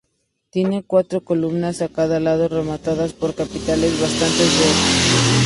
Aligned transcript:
Tiene 0.49 0.81
cuatro 0.81 1.23
columnas 1.23 1.83
a 1.83 1.87
cada 1.87 2.19
lado 2.19 2.47
rematadas 2.47 3.13
por 3.13 3.35
capiteles 3.35 4.01
bastante 4.01 4.43
deteriorados. 4.45 5.37